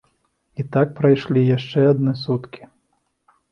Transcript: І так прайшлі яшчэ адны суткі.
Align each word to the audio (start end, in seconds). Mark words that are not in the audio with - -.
І 0.63 0.63
так 0.75 0.95
прайшлі 1.01 1.45
яшчэ 1.57 1.79
адны 1.93 2.17
суткі. 2.25 2.61